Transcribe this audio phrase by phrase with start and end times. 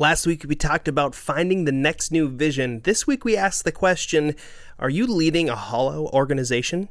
[0.00, 2.80] Last week we talked about finding the next new vision.
[2.84, 4.34] This week we asked the question
[4.78, 6.88] Are you leading a hollow organization?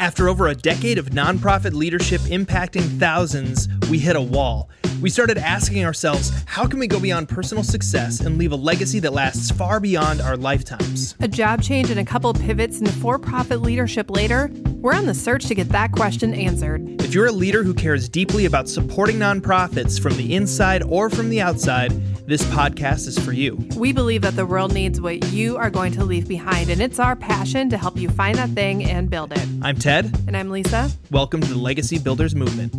[0.00, 4.68] After over a decade of nonprofit leadership impacting thousands, we hit a wall.
[5.00, 8.98] We started asking ourselves, how can we go beyond personal success and leave a legacy
[8.98, 11.14] that lasts far beyond our lifetimes?
[11.20, 14.50] A job change and a couple pivots into for profit leadership later,
[14.80, 17.02] we're on the search to get that question answered.
[17.02, 21.30] If you're a leader who cares deeply about supporting nonprofits from the inside or from
[21.30, 21.90] the outside,
[22.28, 23.56] this podcast is for you.
[23.76, 27.00] We believe that the world needs what you are going to leave behind, and it's
[27.00, 29.48] our passion to help you find that thing and build it.
[29.62, 30.16] I'm Ted.
[30.28, 30.90] And I'm Lisa.
[31.10, 32.72] Welcome to the Legacy Builders Movement.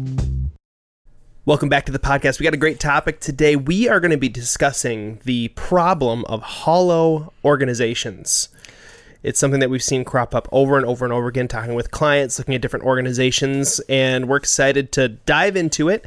[1.45, 2.39] Welcome back to the podcast.
[2.39, 3.55] We got a great topic today.
[3.55, 8.49] We are going to be discussing the problem of hollow organizations.
[9.21, 11.91] It's something that we've seen crop up over and over and over again, talking with
[11.91, 16.05] clients, looking at different organizations, and we're excited to dive into it,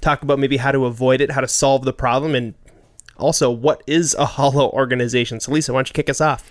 [0.00, 2.54] talk about maybe how to avoid it, how to solve the problem, and
[3.16, 5.40] also what is a hollow organization.
[5.40, 6.50] So, Lisa, why don't you kick us off?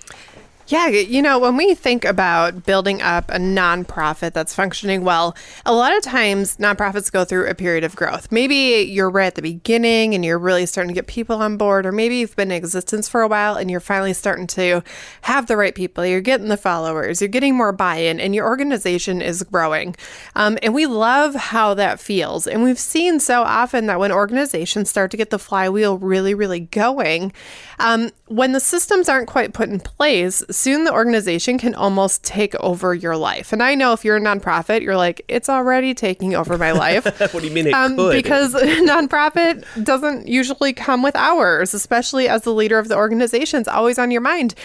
[0.70, 5.74] Yeah, you know, when we think about building up a nonprofit that's functioning well, a
[5.74, 8.32] lot of times nonprofits go through a period of growth.
[8.32, 11.88] Maybe you're right at the beginning and you're really starting to get people on board,
[11.88, 14.84] or maybe you've been in existence for a while and you're finally starting to
[15.22, 16.06] have the right people.
[16.06, 19.96] You're getting the followers, you're getting more buy in, and your organization is growing.
[20.36, 22.46] Um, and we love how that feels.
[22.46, 26.60] And we've seen so often that when organizations start to get the flywheel really, really
[26.60, 27.34] going,
[27.80, 32.54] um, when the systems aren't quite put in place, soon the organization can almost take
[32.56, 33.54] over your life.
[33.54, 37.06] And I know if you're a nonprofit, you're like, it's already taking over my life.
[37.20, 38.12] what do you mean it um, could?
[38.12, 43.62] Because nonprofit doesn't usually come with hours, especially as the leader of the organization.
[43.62, 44.56] It's always on your mind.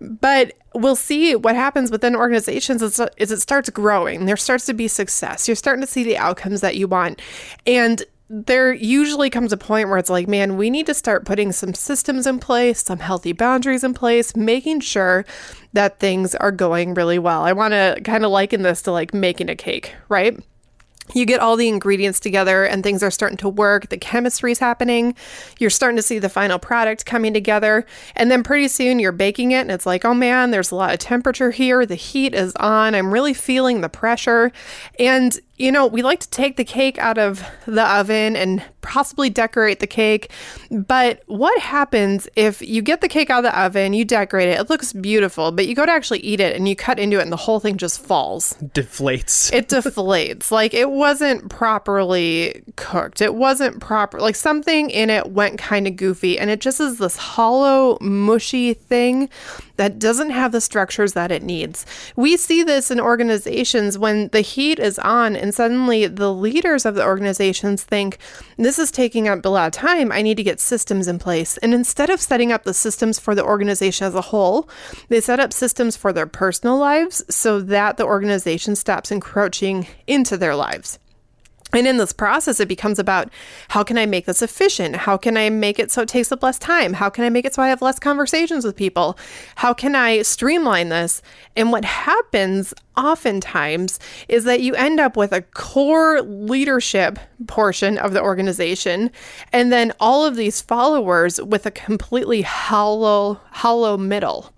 [0.00, 4.26] But we'll see what happens within organizations is, is it starts growing.
[4.26, 5.48] There starts to be success.
[5.48, 7.20] You're starting to see the outcomes that you want.
[7.66, 11.52] And there usually comes a point where it's like, man, we need to start putting
[11.52, 15.24] some systems in place, some healthy boundaries in place, making sure
[15.72, 17.42] that things are going really well.
[17.42, 20.36] I want to kind of liken this to like making a cake, right?
[21.14, 23.88] you get all the ingredients together and things are starting to work.
[23.88, 25.14] The chemistry is happening.
[25.58, 27.86] You're starting to see the final product coming together.
[28.16, 30.92] And then pretty soon you're baking it and it's like, oh man, there's a lot
[30.92, 31.86] of temperature here.
[31.86, 32.94] The heat is on.
[32.94, 34.50] I'm really feeling the pressure.
[34.98, 39.30] And you know, we like to take the cake out of the oven and possibly
[39.30, 40.30] decorate the cake.
[40.70, 44.60] But what happens if you get the cake out of the oven, you decorate it,
[44.60, 47.22] it looks beautiful, but you go to actually eat it and you cut into it
[47.22, 48.54] and the whole thing just falls?
[48.62, 49.52] Deflates.
[49.52, 50.50] It deflates.
[50.50, 53.20] like it wasn't properly cooked.
[53.20, 54.20] It wasn't proper.
[54.20, 58.74] Like something in it went kind of goofy and it just is this hollow, mushy
[58.74, 59.28] thing
[59.76, 61.86] that doesn't have the structures that it needs.
[62.14, 66.96] We see this in organizations when the heat is on, and suddenly the leaders of
[66.96, 68.18] the organizations think,
[68.56, 70.10] This is taking up a lot of time.
[70.10, 71.56] I need to get systems in place.
[71.58, 74.68] And instead of setting up the systems for the organization as a whole,
[75.08, 80.36] they set up systems for their personal lives so that the organization stops encroaching into
[80.36, 80.98] their lives.
[81.76, 83.30] And in this process, it becomes about
[83.68, 84.96] how can I make this efficient?
[84.96, 86.94] How can I make it so it takes up less time?
[86.94, 89.18] How can I make it so I have less conversations with people?
[89.56, 91.20] How can I streamline this?
[91.54, 98.14] And what happens oftentimes is that you end up with a core leadership portion of
[98.14, 99.10] the organization
[99.52, 104.54] and then all of these followers with a completely hollow, hollow middle.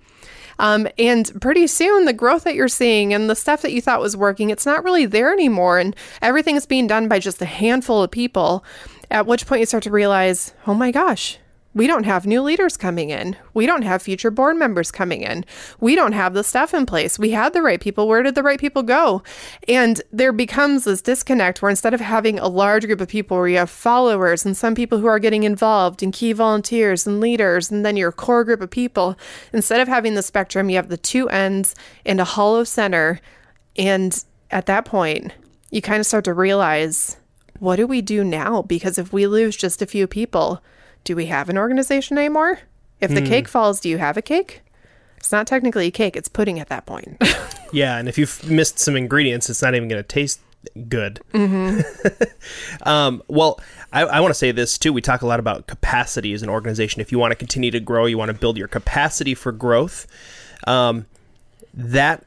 [0.58, 4.00] Um, and pretty soon, the growth that you're seeing and the stuff that you thought
[4.00, 5.78] was working, it's not really there anymore.
[5.78, 8.64] And everything is being done by just a handful of people.
[9.10, 11.38] At which point, you start to realize, oh my gosh,
[11.74, 13.36] we don't have new leaders coming in.
[13.52, 15.44] We don't have future board members coming in.
[15.80, 17.18] We don't have the stuff in place.
[17.18, 18.08] We had the right people.
[18.08, 19.22] Where did the right people go?
[19.68, 23.48] And there becomes this disconnect where instead of having a large group of people where
[23.48, 27.70] you have followers and some people who are getting involved and key volunteers and leaders,
[27.70, 29.18] and then your core group of people,
[29.52, 31.74] instead of having the spectrum, you have the two ends
[32.06, 33.20] and a hollow center.
[33.76, 35.32] And at that point,
[35.70, 37.18] you kind of start to realize
[37.58, 38.62] what do we do now?
[38.62, 40.62] Because if we lose just a few people,
[41.08, 42.58] do we have an organization anymore?
[43.00, 43.26] If the mm.
[43.26, 44.60] cake falls, do you have a cake?
[45.16, 47.16] It's not technically a cake, it's pudding at that point.
[47.72, 50.38] yeah, and if you've missed some ingredients, it's not even going to taste
[50.86, 51.22] good.
[51.32, 51.80] Mm-hmm.
[52.86, 53.58] um, well,
[53.90, 54.92] I, I want to say this too.
[54.92, 57.00] We talk a lot about capacity as an organization.
[57.00, 60.06] If you want to continue to grow, you want to build your capacity for growth.
[60.66, 61.06] Um,
[61.72, 62.22] that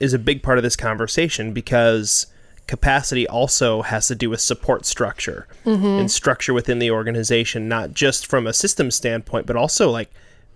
[0.00, 2.28] is a big part of this conversation because
[2.66, 5.84] capacity also has to do with support structure mm-hmm.
[5.84, 10.10] and structure within the organization, not just from a system standpoint, but also like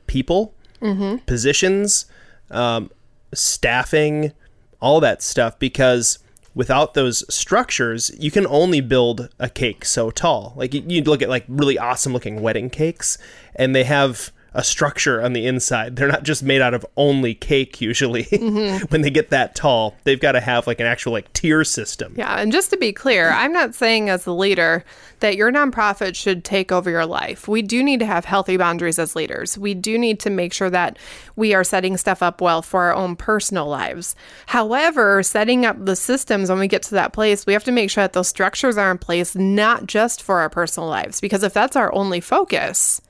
[0.07, 1.17] people, mm-hmm.
[1.27, 2.07] positions,
[2.51, 2.91] um,
[3.35, 4.33] staffing,
[4.81, 5.59] all that stuff.
[5.59, 6.19] Because
[6.55, 10.55] without those structures, you can only build a cake so tall.
[10.57, 13.19] Like you, you look at like really awesome looking wedding cakes,
[13.55, 15.97] and they have a structure on the inside.
[15.97, 18.27] They're not just made out of only cake usually.
[18.47, 18.85] Mm-hmm.
[18.87, 22.15] when they get that tall, they've got to have like an actual like tier system.
[22.17, 24.85] Yeah, and just to be clear, I'm not saying as a leader
[25.21, 27.49] that your nonprofit should take over your life.
[27.49, 29.59] We do need to have healthy boundaries as leaders.
[29.59, 30.99] We do need to make sure that
[31.35, 34.15] we are setting stuff up well for our own personal lives.
[34.47, 37.91] However, setting up the systems when we get to that place, we have to make
[37.91, 41.53] sure that those structures are in place not just for our personal lives because if
[41.53, 43.01] that's our only focus,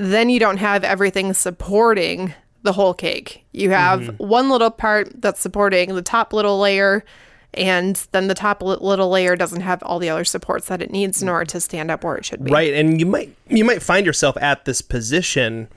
[0.00, 2.32] then you don't have everything supporting
[2.62, 3.44] the whole cake.
[3.52, 4.26] You have Mm-hmm.
[4.26, 7.04] one little part that's supporting the top little layer,
[7.52, 11.20] and then the top little layer doesn't have all the other supports that it needs
[11.22, 12.50] in order to stand up where it should be.
[12.50, 15.68] Right, and you might you might find yourself at this position,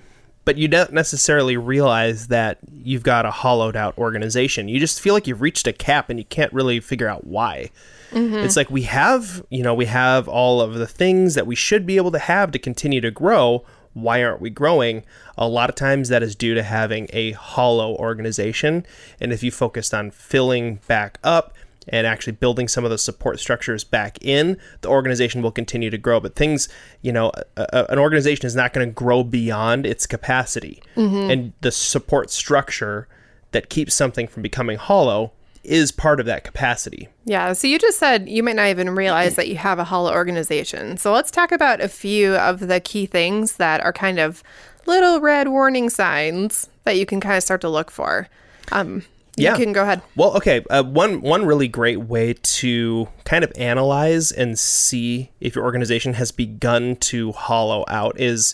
[0.46, 4.68] but you don't necessarily realize that you've got a hollowed out organization.
[4.68, 7.72] You just feel like you've reached a cap and you can't really figure out why.
[8.16, 11.86] It's like we have, you know, we have all of the things that we should
[11.88, 13.66] be able to have to continue to grow.
[13.94, 15.04] Why aren't we growing?
[15.38, 18.86] A lot of times that is due to having a hollow organization.
[19.20, 21.54] And if you focused on filling back up
[21.88, 25.98] and actually building some of the support structures back in, the organization will continue to
[25.98, 26.20] grow.
[26.20, 26.70] But things,
[27.02, 30.82] you know, a, a- an organization is not going to grow beyond its capacity.
[30.96, 31.30] Mm-hmm.
[31.30, 33.08] And the support structure
[33.52, 37.08] that keeps something from becoming hollow is part of that capacity.
[37.26, 37.54] Yeah.
[37.54, 40.98] So you just said you might not even realize that you have a hollow organization.
[40.98, 44.44] So let's talk about a few of the key things that are kind of
[44.86, 48.28] little red warning signs that you can kind of start to look for.
[48.72, 49.04] Um,
[49.38, 49.56] you Yeah.
[49.56, 50.02] can go ahead.
[50.16, 50.64] Well, okay.
[50.70, 56.14] Uh, one one really great way to kind of analyze and see if your organization
[56.16, 58.54] has begun to hollow out is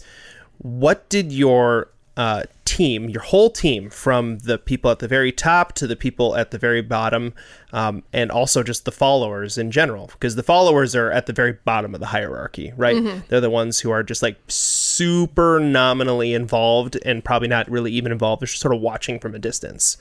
[0.59, 2.43] what did your uh,
[2.79, 6.51] team, your whole team, from the people at the very top to the people at
[6.51, 7.33] the very bottom,
[7.73, 11.51] um, and also just the followers in general, because the followers are at the very
[11.65, 12.95] bottom of the hierarchy, right?
[13.27, 18.13] They're the ones who are just like super nominally involved and probably not really even
[18.13, 18.41] involved.
[18.41, 19.97] They're just sort of watching from a distance.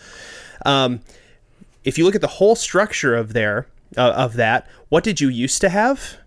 [0.65, 1.01] Um,
[1.83, 3.67] if you look at the whole structure of there
[3.97, 6.19] uh, of that, what did you used to have,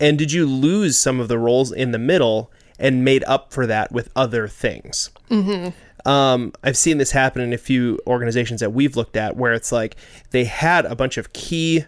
[0.00, 3.66] and did you lose some of the roles in the middle and made up for
[3.66, 5.10] that with other things?
[5.30, 6.08] Mm-hmm.
[6.08, 9.70] Um, I've seen this happen in a few organizations that we've looked at where it's
[9.70, 9.96] like
[10.30, 11.84] they had a bunch of key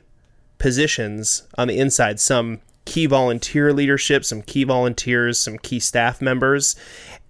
[0.58, 6.76] positions on the inside, some key volunteer leadership, some key volunteers, some key staff members.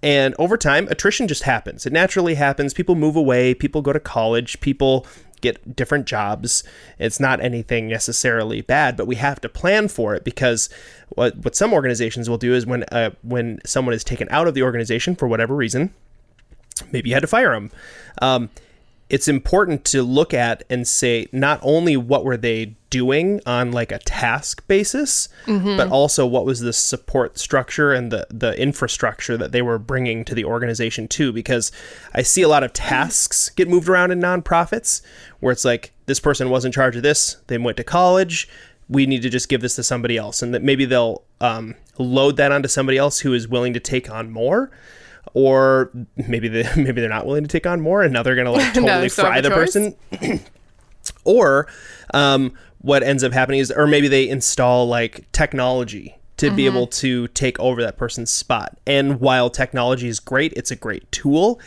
[0.02, 1.86] And over time, attrition just happens.
[1.86, 2.74] It naturally happens.
[2.74, 5.06] People move away, people go to college, people
[5.44, 6.64] get different jobs.
[6.98, 10.68] It's not anything necessarily bad, but we have to plan for it because
[11.10, 14.54] what what some organizations will do is when uh, when someone is taken out of
[14.54, 15.94] the organization for whatever reason,
[16.90, 17.70] maybe you had to fire them.
[18.20, 18.50] Um,
[19.10, 23.90] it's important to look at and say not only what were they doing on like
[23.90, 25.28] a task basis,
[25.76, 30.24] but also what was the support structure and the the infrastructure that they were bringing
[30.24, 31.32] to the organization too.
[31.32, 31.72] Because
[32.14, 35.02] I see a lot of tasks get moved around in nonprofits
[35.40, 38.48] where it's like this person was in charge of this, they went to college.
[38.88, 42.36] We need to just give this to somebody else, and that maybe they'll um, load
[42.36, 44.70] that onto somebody else who is willing to take on more
[45.32, 45.90] or
[46.28, 48.72] maybe they maybe they're not willing to take on more and now they're gonna like
[48.74, 49.72] totally still fry the choice.
[49.74, 49.96] person
[51.24, 51.66] or
[52.12, 52.52] um,
[52.84, 56.76] what ends up happening is or maybe they install like technology to be Mm-hmm.
[56.76, 61.10] able to take over that person's spot and while technology is great it's a great
[61.10, 61.58] tool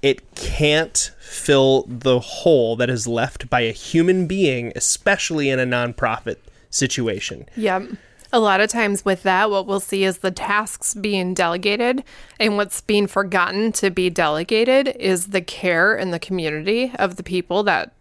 [0.00, 5.66] it can't fill the hole that is left by a human being especially in a
[5.66, 6.36] nonprofit
[6.70, 7.82] situation Yep.
[8.32, 12.02] A lot of times with that, what we'll see is the tasks being delegated,
[12.40, 17.22] and what's being forgotten to be delegated is the care and the community of the
[17.22, 17.92] people that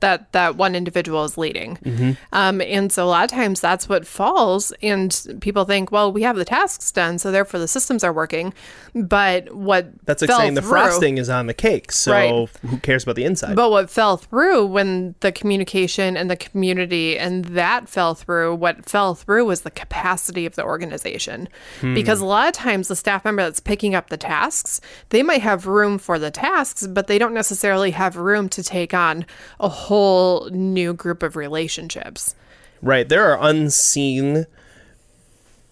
[0.00, 1.76] that that one individual is leading.
[1.76, 2.12] Mm-hmm.
[2.32, 6.22] Um, and so a lot of times that's what falls, and people think, well, we
[6.22, 8.54] have the tasks done, so therefore the systems are working.
[8.94, 12.48] But what that's like saying the frosting is on the cake so Right.
[12.62, 17.18] who cares about the inside But what fell through when the communication and the community
[17.18, 21.48] and that fell through, what fell through was the capacity of the organization.
[21.82, 25.42] Because a lot of times the staff member that's picking up the tasks, they might
[25.42, 29.26] have room for the tasks, but they don't necessarily have room to take on
[29.60, 32.34] a whole new group of relationships.
[32.80, 33.08] Right.
[33.08, 34.46] There are unseen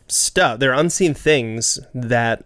[0.09, 0.59] stuff.
[0.59, 2.45] There are unseen things that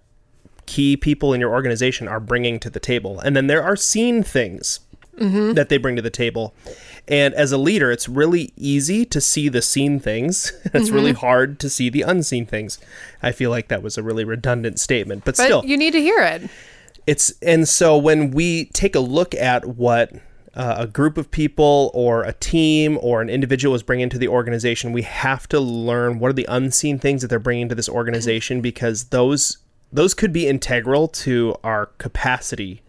[0.66, 3.20] key people in your organization are bringing to the table.
[3.20, 4.80] And then there are seen things
[5.16, 5.52] mm-hmm.
[5.52, 6.54] that they bring to the table.
[7.08, 10.52] And as a leader, it's really easy to see the seen things.
[10.75, 11.20] it's really mm-hmm.
[11.20, 12.78] hard to see the unseen things.
[13.22, 16.00] I feel like that was a really redundant statement, but, But still you need to
[16.00, 16.50] hear it.
[17.06, 20.12] it's and so when we take a look at what
[20.56, 24.28] uh, a group of people or a team or an individual is bringing to the
[24.28, 27.88] organization, we have to learn what are the unseen things that they're bringing to this
[27.88, 29.58] organization because those
[29.92, 32.82] those could be integral to our capacity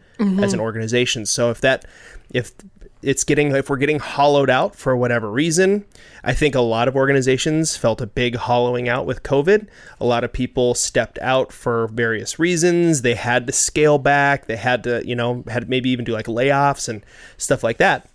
[0.44, 1.26] as an organization.
[1.26, 1.86] So if that
[2.32, 2.54] if
[3.02, 5.86] it's getting if we're getting hollowed out for whatever reason,
[6.24, 9.68] I think a lot of organizations felt a big hollowing out with COVID.
[10.00, 13.02] A lot of people stepped out for various reasons.
[13.02, 14.48] They had to scale back.
[14.48, 17.06] They had to, you know, had maybe even do like layoffs and
[17.38, 18.10] stuff like that.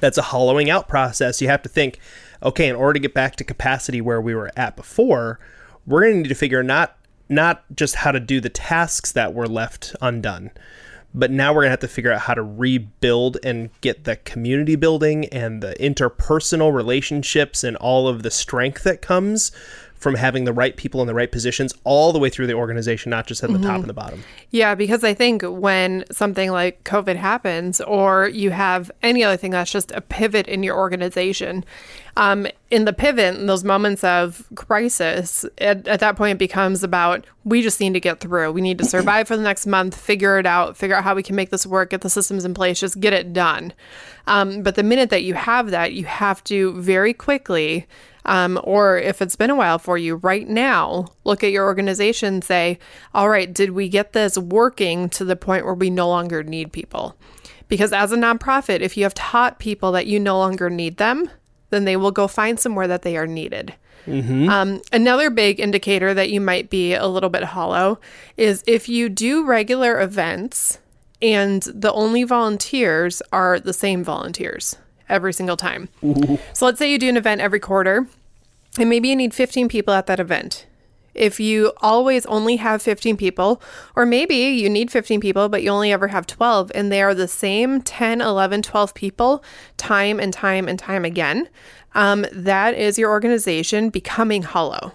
[0.00, 1.42] That's a hollowing out process.
[1.42, 1.98] You have to think,
[2.42, 5.40] okay, in order to get back to capacity where we were at before,
[5.86, 6.94] we're going to need to figure not
[7.28, 10.50] not just how to do the tasks that were left undone,
[11.14, 14.16] but now we're going to have to figure out how to rebuild and get the
[14.16, 19.52] community building and the interpersonal relationships and all of the strength that comes
[19.98, 23.10] from having the right people in the right positions all the way through the organization,
[23.10, 24.22] not just at the top and the bottom.
[24.50, 29.50] Yeah, because I think when something like COVID happens, or you have any other thing
[29.50, 31.64] that's just a pivot in your organization,
[32.16, 36.82] um, in the pivot, in those moments of crisis, at, at that point, it becomes
[36.82, 38.52] about we just need to get through.
[38.52, 41.22] We need to survive for the next month, figure it out, figure out how we
[41.22, 43.72] can make this work, get the systems in place, just get it done.
[44.26, 47.86] Um, but the minute that you have that, you have to very quickly
[48.28, 52.34] um, or if it's been a while for you, right now, look at your organization
[52.34, 52.78] and say,
[53.14, 56.70] all right, did we get this working to the point where we no longer need
[56.70, 57.16] people?
[57.68, 61.30] Because as a nonprofit, if you have taught people that you no longer need them,
[61.70, 63.74] then they will go find somewhere that they are needed.
[64.50, 67.98] Um, another big indicator that you might be a little bit hollow
[68.36, 70.78] is if you do regular events
[71.22, 74.76] and the only volunteers are the same volunteers
[75.08, 75.88] every single time.
[76.52, 78.06] So let's say you do an event every quarter
[78.78, 80.66] and maybe you need 15 people at that event.
[81.14, 83.60] If you always only have 15 people,
[83.96, 87.14] or maybe you need 15 people, but you only ever have 12, and they are
[87.14, 89.42] the same 10, 11, 12 people
[89.76, 91.48] time and time and time again,
[91.94, 94.92] um, that is your organization becoming hollow.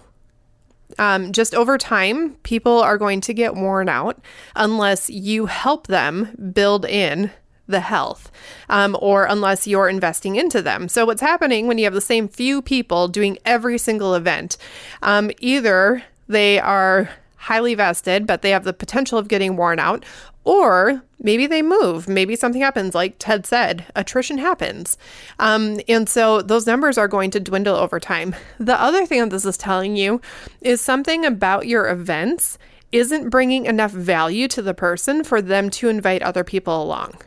[0.97, 4.19] Um, just over time, people are going to get worn out
[4.55, 7.31] unless you help them build in
[7.67, 8.31] the health
[8.69, 10.87] um, or unless you're investing into them.
[10.87, 14.57] So, what's happening when you have the same few people doing every single event?
[15.01, 20.05] Um, either they are highly vested, but they have the potential of getting worn out,
[20.45, 22.07] or maybe they move.
[22.07, 24.97] Maybe something happens, like Ted said, attrition happens.
[25.39, 28.35] Um, and so those numbers are going to dwindle over time.
[28.59, 30.21] The other thing that this is telling you
[30.61, 32.57] is something about your events
[32.93, 37.17] isn't bringing enough value to the person for them to invite other people along.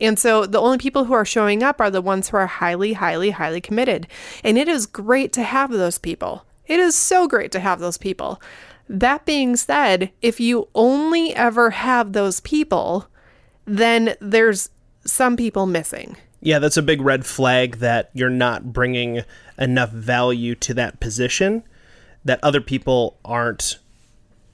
[0.00, 2.92] And so the only people who are showing up are the ones who are highly,
[2.92, 4.06] highly, highly committed.
[4.44, 6.44] And it is great to have those people.
[6.66, 8.40] It is so great to have those people.
[8.88, 13.08] That being said, if you only ever have those people,
[13.64, 14.70] then there's
[15.04, 16.16] some people missing.
[16.40, 19.22] Yeah, that's a big red flag that you're not bringing
[19.58, 21.64] enough value to that position
[22.24, 23.78] that other people aren't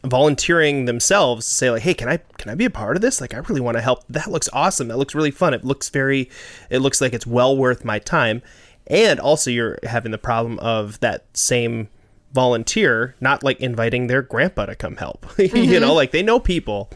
[0.05, 3.21] volunteering themselves to say like hey can i can i be a part of this?
[3.21, 4.05] Like i really want to help.
[4.09, 4.89] That looks awesome.
[4.89, 5.55] That looks really fun.
[5.55, 6.31] It looks very
[6.71, 8.43] it looks like it's well worth my time.
[8.87, 11.89] And also you're having the problem of that same
[12.33, 15.27] volunteer not like inviting their grandpa to come help.
[15.39, 15.81] You mm-hmm.
[15.81, 16.91] know like they know people.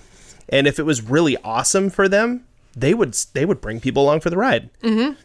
[0.51, 2.45] And if it was really awesome for them
[2.81, 4.71] they would they would bring people along for the ride.
[4.83, 5.21] Mm-hmm.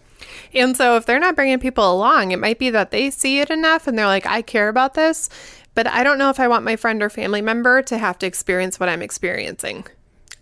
[0.53, 3.49] And so if they're not bringing people along, it might be that they see it
[3.49, 5.29] enough and they're like, I care about this,
[5.75, 8.25] but I don't know if I want my friend or family member to have to
[8.25, 9.85] experience what I'm experiencing.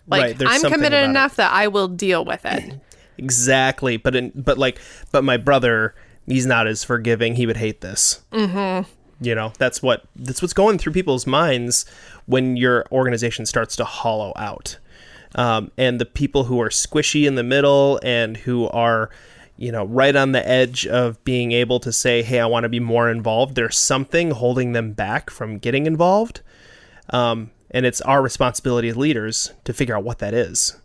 [0.07, 1.09] Like, Right, I'm committed about it.
[1.09, 2.79] enough that I will deal with it.
[3.17, 4.79] Exactly, but in, but like
[5.11, 5.93] but my brother,
[6.25, 7.35] he's not as forgiving.
[7.35, 8.21] He would hate this.
[8.31, 8.89] Mm-hmm.
[9.23, 11.85] You know, that's what that's what's going through people's minds
[12.25, 14.77] when your organization starts to hollow out,
[15.35, 19.11] um, and the people who are squishy in the middle and who are,
[19.61, 22.69] you know, right on the edge of being able to say, "Hey, I want to
[22.69, 26.41] be more involved." There's something holding them back from getting involved,
[27.11, 30.77] um, and it's our responsibility as leaders to figure out what that is.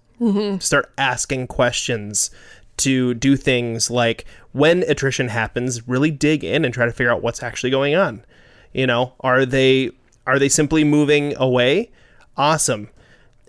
[0.59, 2.31] Start asking questions
[2.77, 7.23] to do things like when attrition happens really dig in and try to figure out
[7.23, 8.27] what's actually going on.
[8.75, 9.91] You know are they
[10.27, 11.91] are they simply moving away?
[12.37, 12.91] Awesome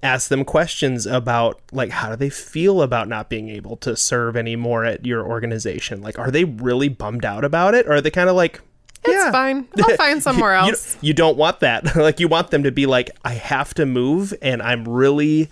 [0.04, 4.38] ask them questions about like how do they feel about not being able to serve
[4.38, 8.12] anymore at your organization like are they really bummed out about it or are they
[8.12, 8.62] kind of like
[9.04, 9.68] It's yeah fine.
[9.84, 10.98] I'll find somewhere you, else.
[11.01, 11.96] you don't want that.
[12.08, 15.50] like you want them to be like, I have to move, and I'm really.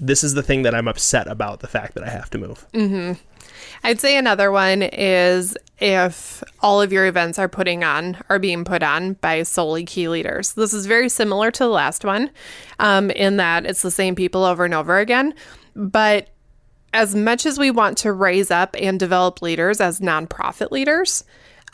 [0.00, 2.66] This is the thing that I'm upset about the fact that I have to move.
[2.74, 3.12] mm-hmm.
[3.84, 8.64] I'd say another one is if all of your events are putting on are being
[8.64, 10.52] put on by solely key leaders.
[10.52, 12.30] This is very similar to the last one,
[12.78, 15.34] um, in that it's the same people over and over again.
[15.74, 16.28] But
[16.94, 21.24] as much as we want to raise up and develop leaders as nonprofit leaders,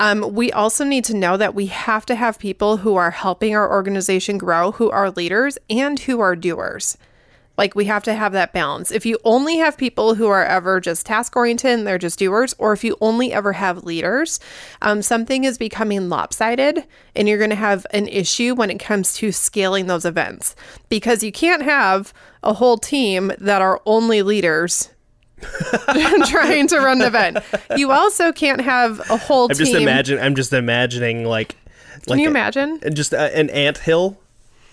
[0.01, 3.55] um, we also need to know that we have to have people who are helping
[3.55, 6.97] our organization grow, who are leaders and who are doers.
[7.59, 8.93] Like we have to have that balance.
[8.93, 12.55] If you only have people who are ever just task oriented and they're just doers,
[12.57, 14.39] or if you only ever have leaders,
[14.81, 16.85] um, something is becoming lopsided
[17.17, 20.55] and you're going to have an issue when it comes to scaling those events
[20.89, 24.91] because you can't have a whole team that are only leaders
[26.27, 27.39] trying to run the event.
[27.77, 29.67] You also can't have a whole I'm team.
[29.67, 30.21] just imagine.
[30.21, 31.57] I'm just imagining like.
[32.07, 32.81] Can you imagine?
[32.95, 34.17] Just a, an ant hill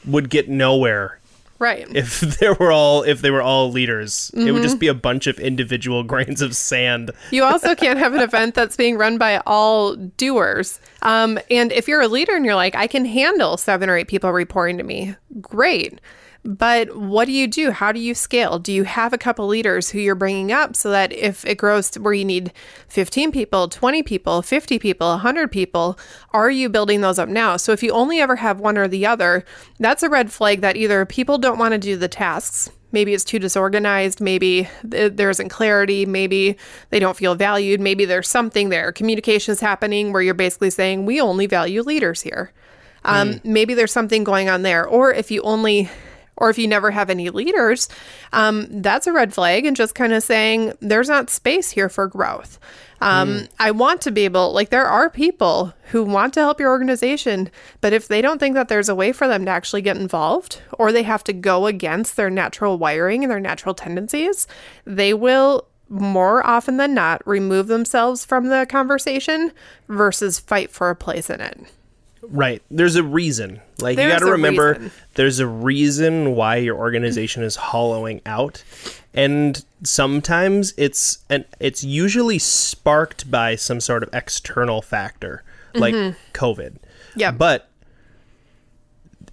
[0.05, 1.19] would get nowhere
[1.65, 1.87] Right.
[1.95, 4.29] if there were all if they were all leaders.
[4.35, 4.61] It would Mm-hmm.
[4.61, 7.09] just be a bunch of individual grains of sand.
[7.31, 10.79] You also can't have an event that's being run by all doers.
[11.01, 14.07] Um, and if you're a leader and you're like, I can handle seven or eight
[14.07, 15.99] people reporting to me, great.
[16.45, 17.71] But what do you do?
[17.71, 18.59] How do you scale?
[18.59, 21.89] Do you have a couple leaders who you're bringing up so that if it grows
[21.91, 22.53] to where you need
[22.87, 25.97] 15 people, 20 people, 50 people, 100 people,
[26.31, 27.57] are you building those up now?
[27.57, 29.43] So if you only ever have one or the other,
[29.79, 33.25] that's a red flag that either people don't want to do the tasks maybe it's
[33.25, 36.55] too disorganized maybe there isn't clarity maybe
[36.91, 41.05] they don't feel valued maybe there's something there communication is happening where you're basically saying
[41.05, 42.53] we only value leaders here
[43.03, 45.89] um, maybe there's something going on there or if you only
[46.37, 47.87] or if you never have any leaders
[48.33, 52.07] um, that's a red flag and just kind of saying there's not space here for
[52.07, 52.59] growth
[53.01, 56.71] um, I want to be able, like, there are people who want to help your
[56.71, 57.51] organization,
[57.81, 60.61] but if they don't think that there's a way for them to actually get involved,
[60.73, 64.47] or they have to go against their natural wiring and their natural tendencies,
[64.85, 69.51] they will more often than not remove themselves from the conversation
[69.87, 71.59] versus fight for a place in it.
[72.29, 72.61] Right.
[72.69, 73.61] There's a reason.
[73.79, 74.91] Like you got to remember reason.
[75.15, 78.63] there's a reason why your organization is hollowing out.
[79.13, 86.17] And sometimes it's and it's usually sparked by some sort of external factor like mm-hmm.
[86.33, 86.77] COVID.
[87.15, 87.31] Yeah.
[87.31, 87.69] But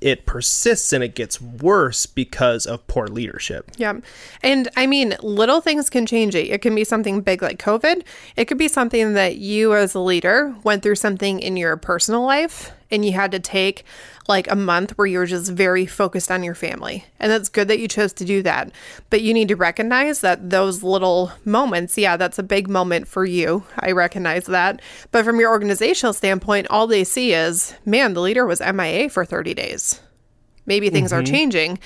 [0.02, 3.70] it persists and it gets worse because of poor leadership.
[3.76, 4.00] Yeah.
[4.42, 6.48] And I mean, little things can change it.
[6.48, 8.02] It can be something big like COVID.
[8.36, 12.22] It could be something that you, as a leader, went through something in your personal
[12.22, 13.84] life and you had to take
[14.28, 17.04] like a month where you're just very focused on your family.
[17.18, 18.70] And that's good that you chose to do that.
[19.10, 23.24] But you need to recognize that those little moments, yeah, that's a big moment for
[23.24, 23.64] you.
[23.78, 24.80] I recognize that.
[25.10, 29.24] But from your organizational standpoint, all they see is, man, the leader was MIA for
[29.24, 30.00] 30 days
[30.66, 31.78] maybe things are changing.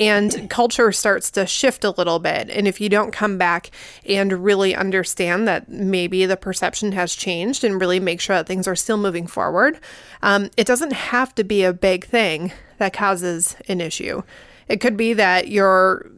[0.00, 2.50] And culture starts to shift a little bit.
[2.50, 3.70] And if you don't come back
[4.06, 8.66] and really understand that maybe the perception has changed and really make sure that things
[8.66, 9.78] are still moving forward
[10.24, 14.22] um, it doesn't have to be a big thing that causes an issue.
[14.68, 16.10] It could be that your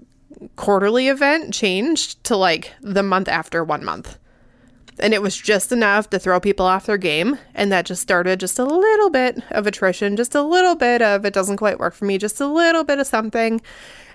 [0.55, 4.17] quarterly event changed to like the month after one month
[4.99, 7.39] and it was just enough to throw people off their game.
[7.55, 11.25] And that just started just a little bit of attrition just a little bit of
[11.25, 13.61] it doesn't quite work for me just a little bit of something.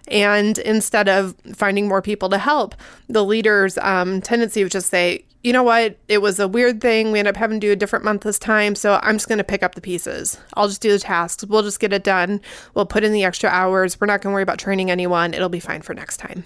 [0.08, 2.76] And instead of finding more people to help
[3.08, 5.98] the leader's um, tendency was just say you know what?
[6.08, 7.12] It was a weird thing.
[7.12, 8.76] We ended up having to do a different month this time.
[8.76, 10.38] So i'm just going to pick up the pieces.
[10.54, 11.44] I'll just do the tasks.
[11.44, 12.42] We'll just get it done.
[12.76, 14.00] We'll put in the extra hours.
[14.00, 15.34] We're not going to worry about training anyone.
[15.34, 16.46] It'll be fine for next time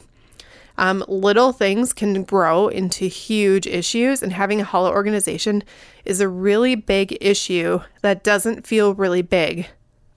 [0.78, 5.64] um, little things can grow into huge issues, and having a hollow organization
[6.04, 9.68] is a really big issue that doesn't feel really big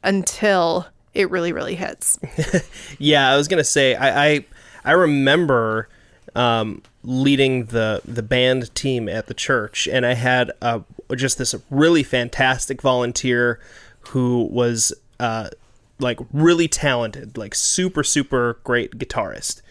[0.02, 2.18] until it really, really hits.
[2.98, 4.44] Yeah, I was gonna say I I,
[4.84, 5.88] I remember
[6.34, 10.80] um, leading the the band team at the church, and I had uh,
[11.16, 13.60] just this really fantastic volunteer
[14.00, 15.50] who was uh,
[15.98, 19.62] like really talented, like super super great guitarist,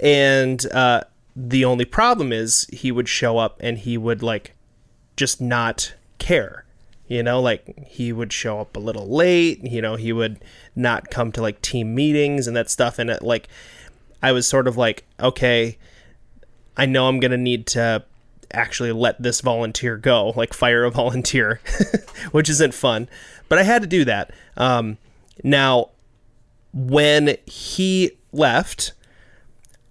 [0.00, 1.02] and uh,
[1.36, 4.54] the only problem is he would show up and he would like
[5.16, 6.64] just not care.
[7.06, 10.38] You know, like he would show up a little late, you know, he would
[10.76, 12.98] not come to like team meetings and that stuff.
[12.98, 13.48] And it, like,
[14.22, 15.76] I was sort of like, okay,
[16.76, 18.04] I know I'm going to need to
[18.52, 21.60] actually let this volunteer go, like fire a volunteer,
[22.30, 23.08] which isn't fun.
[23.48, 24.30] But I had to do that.
[24.56, 24.98] Um,
[25.42, 25.90] now,
[26.72, 28.92] when he left,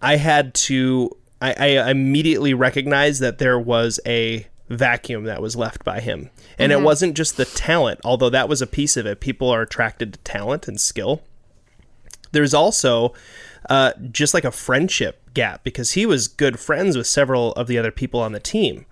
[0.01, 1.15] I had to.
[1.41, 6.71] I, I immediately recognized that there was a vacuum that was left by him, and
[6.71, 9.21] it wasn't just the talent, although that was a piece of it.
[9.21, 11.21] People are attracted to talent and skill.
[12.31, 13.13] There's also
[13.69, 17.77] uh, just like a friendship gap because he was good friends with several of the
[17.77, 18.85] other people on the team.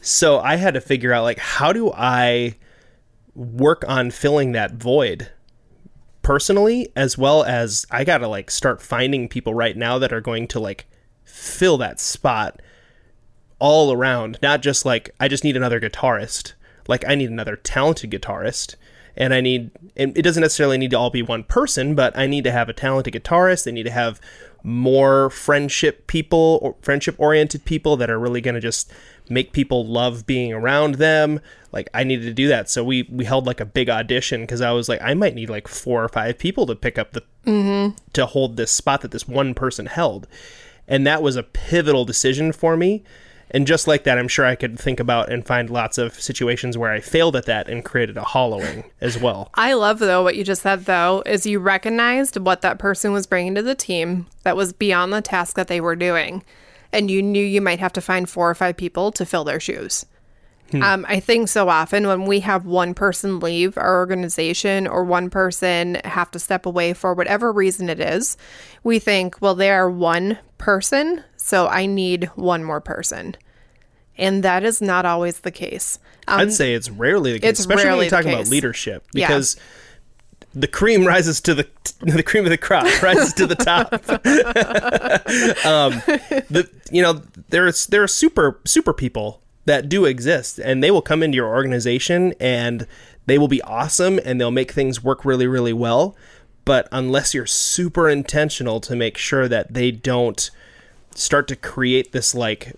[0.00, 2.56] So I had to figure out like how do I
[3.34, 5.30] work on filling that void
[6.24, 10.20] personally as well as I got to like start finding people right now that are
[10.20, 10.86] going to like
[11.22, 12.60] fill that spot
[13.60, 16.54] all around, not just like I just need another guitarist.
[16.88, 18.74] Like I need another talented guitarist
[19.16, 22.26] and I need and it doesn't necessarily need to all be one person, but I
[22.26, 23.64] need to have a talented guitarist.
[23.64, 24.20] They need to have
[24.62, 28.90] more friendship people or friendship oriented people that are really going to just
[29.28, 31.38] make people love being around them.
[31.70, 32.68] Like I needed to do that.
[32.70, 35.50] So we we held like a big audition because I was like I might need
[35.50, 37.96] like four or five people to pick up the mm-hmm.
[38.14, 40.26] to hold this spot that this one person held.
[40.86, 43.04] And that was a pivotal decision for me
[43.54, 46.76] and just like that, I'm sure I could think about and find lots of situations
[46.76, 49.48] where I failed at that and created a hollowing as well.
[49.54, 53.28] I love, though, what you just said, though, is you recognized what that person was
[53.28, 56.42] bringing to the team that was beyond the task that they were doing.
[56.92, 59.60] And you knew you might have to find four or five people to fill their
[59.60, 60.04] shoes.
[60.72, 60.82] Hmm.
[60.82, 65.30] Um, I think so often when we have one person leave our organization or one
[65.30, 68.36] person have to step away for whatever reason it is,
[68.82, 73.36] we think, well, they are one person, so I need one more person
[74.16, 75.98] and that is not always the case.
[76.26, 79.56] Um, I'd say it's rarely the case, it's especially when you're talking about leadership, because
[79.56, 80.46] yeah.
[80.54, 81.68] the cream rises to the
[82.00, 83.92] the cream of the crop rises to the top.
[85.66, 85.92] um,
[86.50, 91.02] the you know there's there are super super people that do exist, and they will
[91.02, 92.86] come into your organization and
[93.26, 96.16] they will be awesome and they'll make things work really really well.
[96.64, 100.50] But unless you're super intentional to make sure that they don't
[101.14, 102.72] start to create this like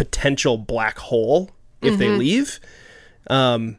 [0.00, 1.50] potential black hole
[1.82, 1.98] if mm-hmm.
[1.98, 2.58] they leave.
[3.28, 3.76] Um,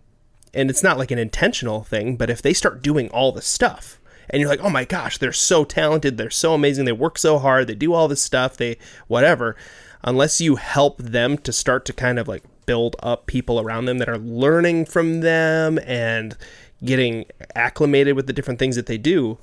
[0.53, 3.99] and it's not like an intentional thing, but if they start doing all the stuff
[4.29, 7.39] and you're like, oh my gosh, they're so talented, they're so amazing, they work so
[7.39, 9.55] hard, they do all this stuff, they whatever,
[10.03, 13.97] unless you help them to start to kind of like build up people around them
[13.97, 16.37] that are learning from them and
[16.85, 19.39] getting acclimated with the different things that they do,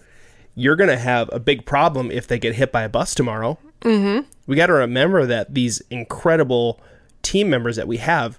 [0.55, 3.59] you're going to have a big problem if they get hit by a bus tomorrow
[3.83, 4.29] Mm-hmm.
[4.47, 6.81] We got to remember that these incredible
[7.23, 8.38] team members that we have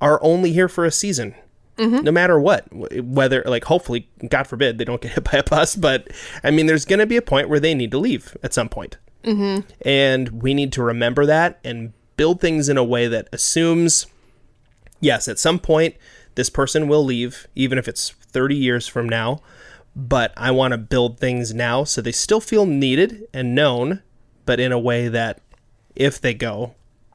[0.00, 1.34] are only here for a season.
[1.76, 2.04] Mm-hmm.
[2.04, 5.76] No matter what, whether like hopefully, God forbid, they don't get hit by a bus,
[5.76, 6.08] but
[6.44, 8.68] I mean, there's going to be a point where they need to leave at some
[8.68, 8.96] point.
[9.22, 9.68] Mm-hmm.
[9.86, 14.06] and we need to remember that and build things in a way that assumes,
[14.98, 15.94] yes, at some point
[16.36, 19.42] this person will leave, even if it's 30 years from now.
[19.94, 24.02] But I want to build things now so they still feel needed and known,
[24.50, 25.40] but in a way that
[25.94, 26.74] if they go,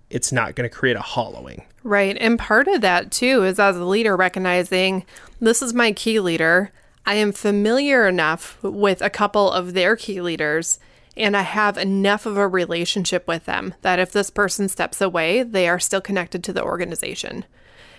[0.09, 1.65] it's not going to create a hollowing.
[1.83, 2.15] Right.
[2.17, 5.05] And part of that too is as a leader recognizing
[5.41, 6.71] this is my key leader.
[7.05, 10.79] I am familiar enough with a couple of their key leaders
[11.17, 15.43] and I have enough of a relationship with them that if this person steps away,
[15.43, 17.43] they are still connected to the organization.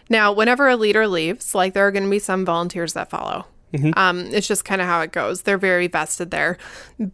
[0.08, 3.48] Now, whenever a leader leaves, like there are going to be some volunteers that follow.
[3.76, 3.98] Mm-hmm.
[3.98, 5.42] Um, it's just kind of how it goes.
[5.42, 6.58] They're very vested there.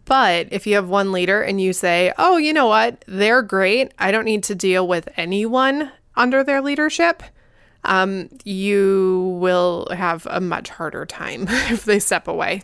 [0.05, 3.03] But if you have one leader and you say, oh, you know what?
[3.07, 3.93] They're great.
[3.99, 7.23] I don't need to deal with anyone under their leadership.
[7.83, 12.63] Um, you will have a much harder time if they step away.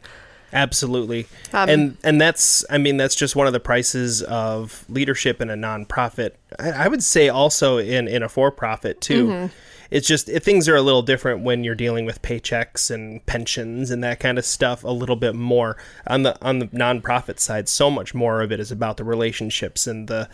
[0.51, 1.27] Absolutely.
[1.53, 5.51] Um, and and that's I mean that's just one of the prices of leadership in
[5.51, 6.31] a nonprofit.
[6.57, 9.27] I, I would say also in in a for profit too.
[9.27, 9.55] Mm-hmm
[9.91, 13.91] it's just it, things are a little different when you're dealing with paychecks and pensions
[13.91, 15.78] and that kind of stuff a little bit more.
[16.08, 19.88] On the on the nonprofit side so much more of it is about the relationships
[19.88, 20.30] and the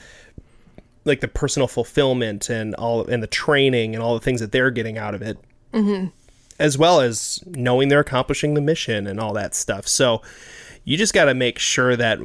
[1.06, 4.72] like the personal fulfillment and all and the training and all the things that they're
[4.72, 5.38] getting out of it.
[5.74, 6.08] Mm-hmm.
[6.58, 9.90] as well as knowing they're accomplishing the mission and all that stuff.
[9.90, 10.22] So
[10.86, 12.18] you just got to make sure that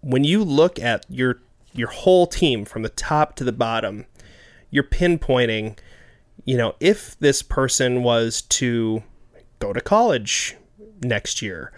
[0.00, 1.40] when you look at your
[1.72, 4.06] your whole team from the top to the bottom
[4.70, 5.76] you're pinpointing
[6.44, 9.02] you know, if this person was to
[9.58, 10.56] go to college
[11.02, 11.72] next year,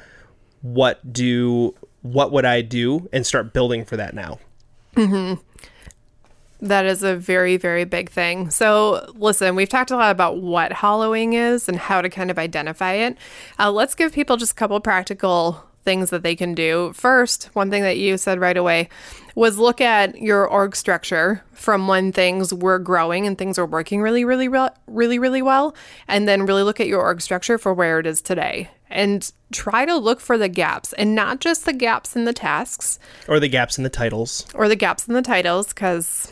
[0.63, 4.39] what do what would I do and start building for that now?
[4.97, 5.41] Mm-hmm.
[6.67, 8.51] That is a very, very big thing.
[8.51, 12.39] So, listen, we've talked a lot about what hollowing is and how to kind of
[12.39, 13.17] identify it.
[13.59, 16.93] Uh, let's give people just a couple practical things that they can do.
[16.95, 18.89] First, one thing that you said right away
[19.35, 24.03] was look at your org structure from when things were growing and things were working
[24.03, 24.49] really, really,
[24.87, 25.75] really, really well,
[26.07, 28.69] and then really look at your org structure for where it is today.
[28.91, 32.99] And try to look for the gaps and not just the gaps in the tasks
[33.27, 36.31] or the gaps in the titles or the gaps in the titles, because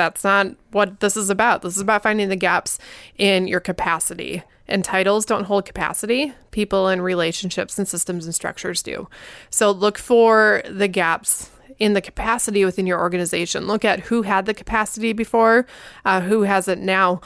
[0.00, 1.60] that's not what this is about.
[1.60, 2.78] This is about finding the gaps
[3.18, 6.32] in your capacity and titles don't hold capacity.
[6.52, 9.08] People in relationships and systems and structures do.
[9.50, 13.66] So look for the gaps in the capacity within your organization.
[13.66, 15.66] Look at who had the capacity before,
[16.04, 17.20] uh, who has it now.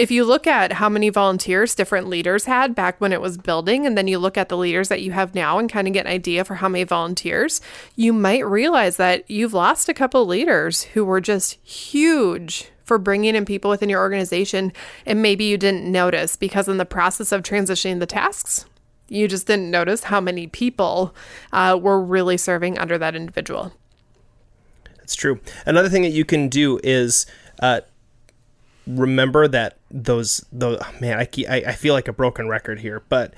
[0.00, 3.84] If you look at how many volunteers different leaders had back when it was building,
[3.84, 6.06] and then you look at the leaders that you have now and kind of get
[6.06, 7.60] an idea for how many volunteers,
[7.96, 13.34] you might realize that you've lost a couple leaders who were just huge for bringing
[13.34, 14.72] in people within your organization
[15.04, 18.64] and maybe you didn't notice because in the process of transitioning the tasks
[19.10, 21.14] you just didn't notice how many people
[21.52, 23.72] uh, were really serving under that individual.
[24.96, 25.40] That's true.
[25.66, 27.26] Another thing that you can do is
[27.60, 27.80] uh,
[28.86, 33.34] remember that those those man I, I, I feel like a broken record here but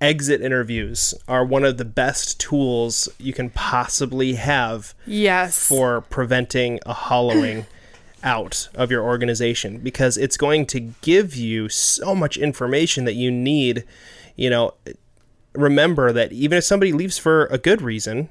[0.00, 6.80] exit interviews are one of the best tools you can possibly have yes for preventing
[6.86, 7.66] a hollowing
[8.22, 13.30] out of your organization because it's going to give you so much information that you
[13.30, 13.84] need.
[14.36, 14.74] You know,
[15.54, 18.28] remember that even if somebody leaves for a good reason,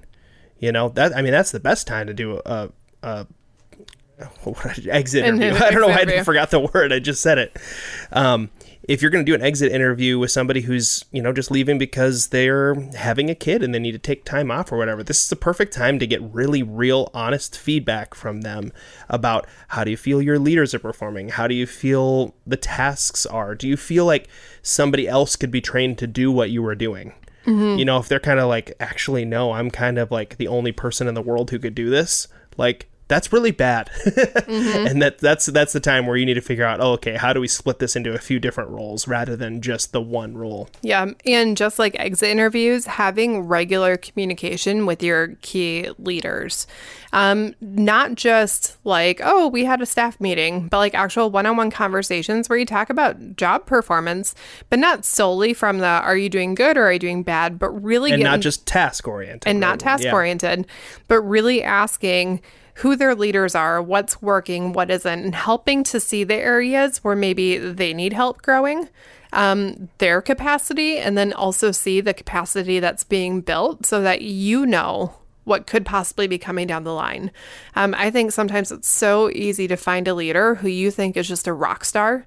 [0.60, 2.70] you know that I mean that's the best time to do a,
[3.02, 3.28] a
[4.90, 5.54] exit interview.
[5.64, 6.92] I don't know why I forgot the word.
[6.94, 7.58] I just said it.
[8.12, 8.50] Um,
[8.90, 11.78] if you're going to do an exit interview with somebody who's you know just leaving
[11.78, 15.24] because they're having a kid and they need to take time off or whatever this
[15.24, 18.74] is the perfect time to get really real honest feedback from them
[19.08, 23.28] about how do you feel your leaders are performing how do you feel the tasks
[23.28, 24.28] are do you feel like
[24.64, 27.14] somebody else could be trained to do what you were doing
[27.46, 27.78] mm-hmm.
[27.78, 30.72] you know if they're kind of like actually no i'm kind of like the only
[30.72, 32.28] person in the world who could do this
[32.58, 33.89] like that's really bad.
[34.06, 34.88] mm-hmm.
[34.88, 37.34] And that that's that's the time where you need to figure out, oh, okay, how
[37.34, 40.69] do we split this into a few different roles rather than just the one role?
[40.82, 46.67] Yeah, and just like exit interviews, having regular communication with your key leaders.
[47.12, 52.48] Um, not just like, oh, we had a staff meeting, but like actual one-on-one conversations
[52.48, 54.36] where you talk about job performance,
[54.69, 57.72] but not solely from the are you doing good or are you doing bad, but
[57.72, 59.50] really and getting, not just task oriented.
[59.50, 61.00] And not task oriented, yeah.
[61.08, 62.41] but really asking
[62.80, 67.15] who their leaders are, what's working, what isn't, and helping to see the areas where
[67.15, 68.88] maybe they need help growing,
[69.34, 74.65] um, their capacity, and then also see the capacity that's being built so that you
[74.65, 75.13] know
[75.44, 77.32] what could possibly be coming down the line.
[77.76, 81.28] Um, I think sometimes it's so easy to find a leader who you think is
[81.28, 82.26] just a rock star.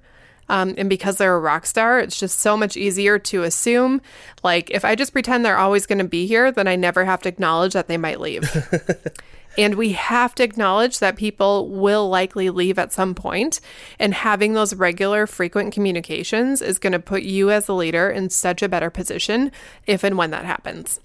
[0.49, 4.01] Um, and because they're a rock star, it's just so much easier to assume.
[4.43, 7.21] Like, if I just pretend they're always going to be here, then I never have
[7.23, 8.43] to acknowledge that they might leave.
[9.57, 13.59] And we have to acknowledge that people will likely leave at some point,
[13.99, 18.29] and having those regular, frequent communications is going to put you as a leader in
[18.29, 19.51] such a better position
[19.85, 20.99] if and when that happens.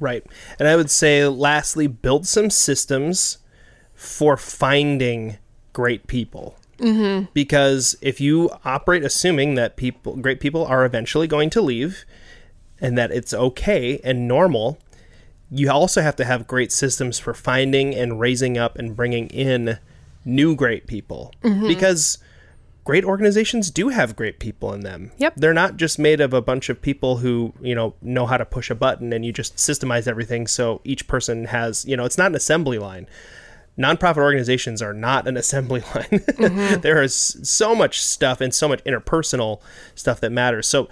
[0.00, 0.24] Right.
[0.58, 3.38] And I would say, lastly, build some systems
[3.94, 5.38] for finding
[5.72, 6.56] great people.
[6.78, 7.26] Mm-hmm.
[7.32, 12.04] Because if you operate assuming that people, great people, are eventually going to leave,
[12.80, 14.78] and that it's okay and normal
[15.50, 19.78] you also have to have great systems for finding and raising up and bringing in
[20.24, 21.68] new great people mm-hmm.
[21.68, 22.18] because
[22.84, 25.12] great organizations do have great people in them.
[25.18, 25.34] Yep.
[25.36, 28.44] They're not just made of a bunch of people who, you know, know how to
[28.44, 32.18] push a button and you just systemize everything so each person has, you know, it's
[32.18, 33.08] not an assembly line.
[33.78, 36.20] Nonprofit organizations are not an assembly line.
[36.20, 36.80] Mm-hmm.
[36.80, 39.60] there is so much stuff and so much interpersonal
[39.94, 40.66] stuff that matters.
[40.66, 40.88] So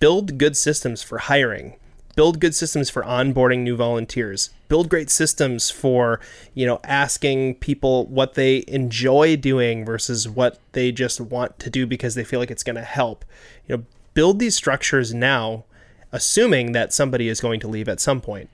[0.00, 1.76] build good systems for hiring
[2.14, 4.50] build good systems for onboarding new volunteers.
[4.68, 6.20] Build great systems for
[6.54, 11.86] you know asking people what they enjoy doing versus what they just want to do
[11.86, 13.24] because they feel like it's going to help.
[13.66, 15.64] You know build these structures now
[16.12, 18.48] assuming that somebody is going to leave at some point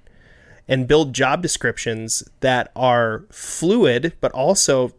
[0.67, 4.93] and build job descriptions that are fluid but also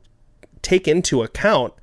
[0.61, 1.73] take into account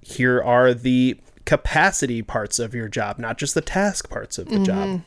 [0.00, 4.56] here are the capacity parts of your job not just the task parts of the
[4.56, 4.64] mm-hmm.
[4.64, 5.02] job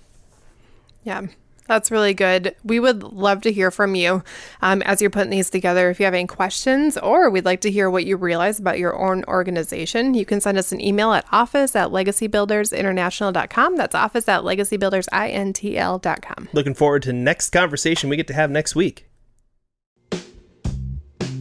[1.03, 1.27] yeah.
[1.67, 2.55] That's really good.
[2.63, 4.23] We would love to hear from you
[4.61, 5.89] um, as you're putting these together.
[5.89, 8.99] If you have any questions or we'd like to hear what you realize about your
[8.99, 13.77] own organization, you can send us an email at office at legacybuildersinternational.com.
[13.77, 16.49] That's office at legacybuildersintl.com.
[16.51, 19.07] Looking forward to next conversation we get to have next week.